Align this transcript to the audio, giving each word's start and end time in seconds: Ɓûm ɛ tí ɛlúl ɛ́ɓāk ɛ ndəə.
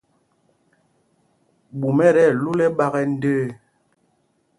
Ɓûm 1.79 1.97
ɛ 2.07 2.09
tí 2.15 2.21
ɛlúl 2.31 2.59
ɛ́ɓāk 2.65 2.93
ɛ 2.99 3.03
ndəə. 3.13 3.43